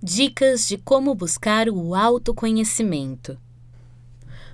[0.00, 3.36] Dicas de como buscar o autoconhecimento.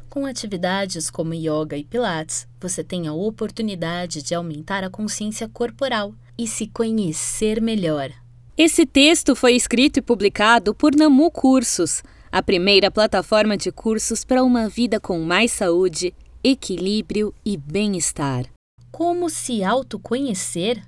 [0.08, 6.14] Com atividades como yoga e pilates, você tem a oportunidade de aumentar a consciência corporal
[6.38, 8.10] e se conhecer melhor.
[8.56, 12.02] Esse texto foi escrito e publicado por Namu Cursos,
[12.32, 18.46] a primeira plataforma de cursos para uma vida com mais saúde, equilíbrio e bem-estar.
[18.90, 20.82] Como se autoconhecer?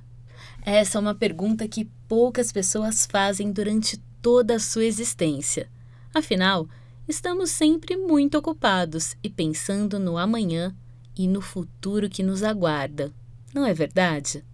[0.64, 5.70] Essa é uma pergunta que poucas pessoas fazem durante toda a sua existência.
[6.12, 6.68] Afinal,
[7.06, 10.74] estamos sempre muito ocupados e pensando no amanhã
[11.16, 13.14] e no futuro que nos aguarda.
[13.54, 14.44] Não é verdade?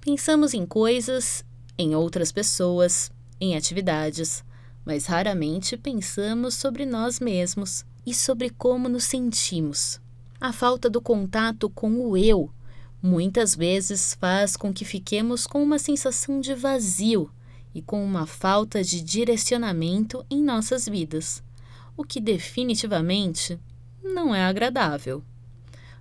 [0.00, 1.44] Pensamos em coisas,
[1.76, 4.42] em outras pessoas, em atividades,
[4.86, 10.00] mas raramente pensamos sobre nós mesmos e sobre como nos sentimos.
[10.40, 12.50] A falta do contato com o eu
[13.02, 17.30] muitas vezes faz com que fiquemos com uma sensação de vazio
[17.74, 21.42] e com uma falta de direcionamento em nossas vidas,
[21.96, 23.58] o que definitivamente
[24.02, 25.22] não é agradável.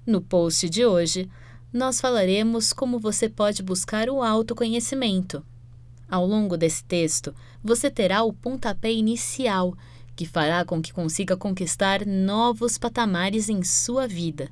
[0.05, 1.30] No post de hoje,
[1.71, 5.43] nós falaremos como você pode buscar o autoconhecimento.
[6.07, 9.75] Ao longo desse texto, você terá o pontapé inicial
[10.15, 14.52] que fará com que consiga conquistar novos patamares em sua vida.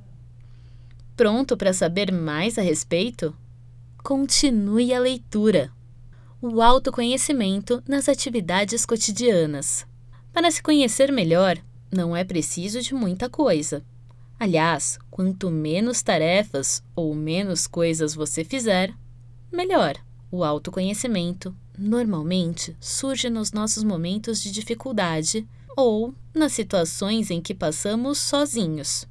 [1.16, 3.36] Pronto para saber mais a respeito?
[4.02, 5.72] Continue a leitura
[6.44, 9.86] o autoconhecimento nas atividades cotidianas.
[10.34, 11.56] Para se conhecer melhor,
[11.92, 13.86] não é preciso de muita coisa.
[14.40, 18.92] Aliás, quanto menos tarefas ou menos coisas você fizer,
[19.52, 19.96] melhor.
[20.32, 25.48] O autoconhecimento normalmente surge nos nossos momentos de dificuldade
[25.78, 29.08] ou nas situações em que passamos sozinhos,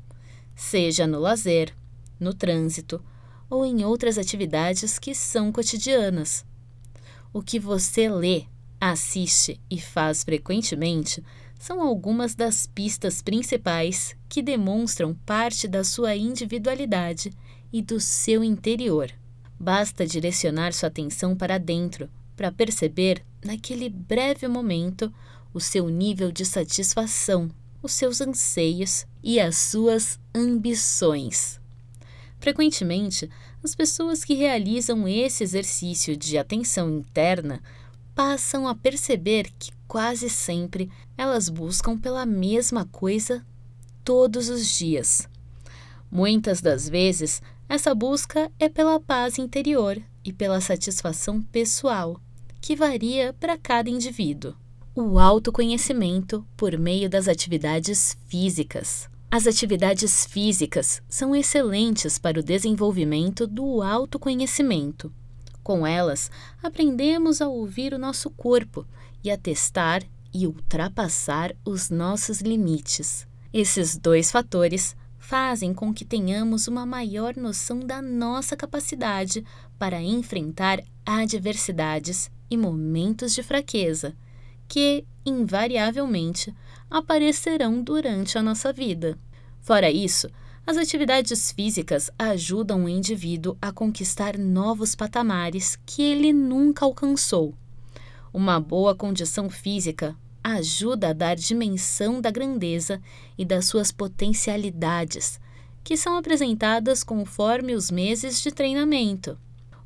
[0.57, 1.73] seja no lazer,
[2.19, 3.01] no trânsito
[3.49, 6.45] ou em outras atividades que são cotidianas
[7.33, 8.45] o que você lê,
[8.81, 11.23] assiste e faz frequentemente
[11.59, 17.31] são algumas das pistas principais que demonstram parte da sua individualidade
[17.73, 19.11] e do seu interior.
[19.59, 25.13] Basta direcionar sua atenção para dentro para perceber, naquele breve momento,
[25.53, 27.51] o seu nível de satisfação,
[27.83, 31.61] os seus anseios e as suas ambições.
[32.39, 33.29] Frequentemente,
[33.63, 37.63] as pessoas que realizam esse exercício de atenção interna
[38.15, 43.45] passam a perceber que quase sempre elas buscam pela mesma coisa
[44.05, 45.29] todos os dias.
[46.11, 52.21] Muitas das vezes, essa busca é pela paz interior e pela satisfação pessoal,
[52.61, 54.55] que varia para cada indivíduo.
[54.95, 59.09] O autoconhecimento por meio das atividades físicas.
[59.33, 65.13] As atividades físicas são excelentes para o desenvolvimento do autoconhecimento.
[65.63, 66.29] Com elas,
[66.61, 68.85] aprendemos a ouvir o nosso corpo
[69.23, 70.03] e a testar
[70.35, 73.25] e ultrapassar os nossos limites.
[73.53, 79.45] Esses dois fatores fazem com que tenhamos uma maior noção da nossa capacidade
[79.79, 84.13] para enfrentar adversidades e momentos de fraqueza,
[84.71, 86.55] que, invariavelmente,
[86.89, 89.19] aparecerão durante a nossa vida.
[89.59, 90.29] Fora isso,
[90.65, 97.53] as atividades físicas ajudam o indivíduo a conquistar novos patamares que ele nunca alcançou.
[98.33, 103.03] Uma boa condição física ajuda a dar dimensão da grandeza
[103.37, 105.41] e das suas potencialidades,
[105.83, 109.37] que são apresentadas conforme os meses de treinamento.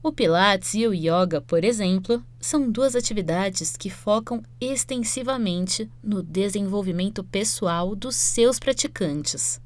[0.06, 7.24] O Pilates e o Yoga, por exemplo, são duas atividades que focam extensivamente no desenvolvimento
[7.24, 9.58] pessoal dos seus praticantes.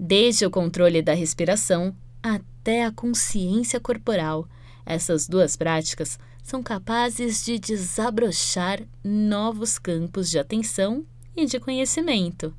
[0.00, 4.48] Desde o controle da respiração até a consciência corporal,
[4.86, 11.04] essas duas práticas são capazes de desabrochar novos campos de atenção
[11.36, 12.54] e de conhecimento.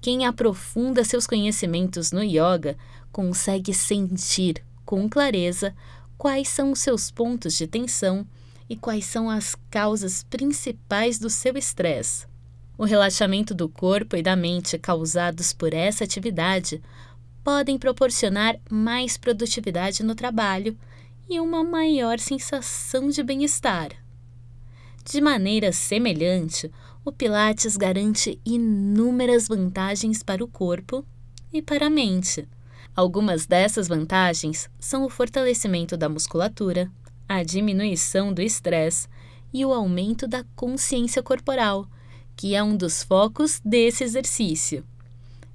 [0.00, 2.78] Quem aprofunda seus conhecimentos no yoga
[3.12, 5.74] consegue sentir com clareza
[6.24, 8.26] quais são os seus pontos de tensão
[8.66, 12.26] e quais são as causas principais do seu estresse.
[12.78, 16.80] O relaxamento do corpo e da mente causados por essa atividade
[17.44, 20.74] podem proporcionar mais produtividade no trabalho
[21.28, 23.90] e uma maior sensação de bem-estar.
[25.04, 26.72] De maneira semelhante,
[27.04, 31.04] o Pilates garante inúmeras vantagens para o corpo
[31.52, 32.48] e para a mente.
[32.96, 36.88] Algumas dessas vantagens são o fortalecimento da musculatura,
[37.28, 39.08] a diminuição do estresse
[39.52, 41.88] e o aumento da consciência corporal,
[42.36, 44.84] que é um dos focos desse exercício.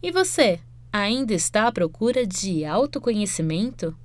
[0.03, 0.59] E você,
[0.91, 3.95] ainda está à procura de autoconhecimento?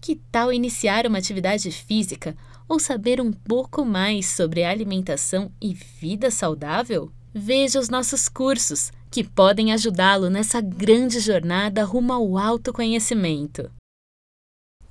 [0.00, 2.36] Que tal iniciar uma atividade física
[2.68, 7.10] ou saber um pouco mais sobre alimentação e vida saudável?
[7.32, 13.70] Veja os nossos cursos, que podem ajudá-lo nessa grande jornada rumo ao autoconhecimento.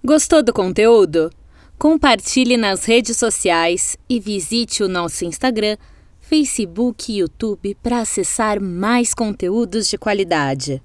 [0.04, 1.31] Gostou do conteúdo?
[1.77, 5.77] Compartilhe nas redes sociais e visite o nosso Instagram,
[6.19, 10.77] Facebook e YouTube para acessar mais conteúdos de qualidade.